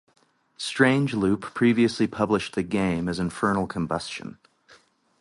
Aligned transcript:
Strange 0.57 1.13
Loop 1.13 1.53
previously 1.53 2.07
published 2.07 2.55
the 2.55 2.63
game 2.63 3.07
as 3.07 3.19
Infernal 3.19 3.67
Combustion. 3.67 4.39